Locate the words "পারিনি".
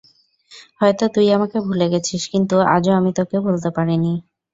3.77-4.13